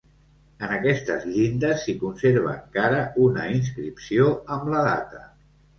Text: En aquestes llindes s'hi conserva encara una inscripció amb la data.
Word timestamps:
En 0.67 0.71
aquestes 0.77 1.27
llindes 1.33 1.83
s'hi 1.85 1.95
conserva 2.05 2.57
encara 2.57 3.05
una 3.29 3.47
inscripció 3.61 4.35
amb 4.59 4.75
la 4.77 4.87
data. 4.93 5.27